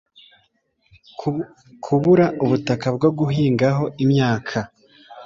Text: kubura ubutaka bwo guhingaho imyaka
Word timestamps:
kubura 1.83 2.25
ubutaka 2.43 2.87
bwo 2.95 3.09
guhingaho 3.17 3.83
imyaka 4.03 4.57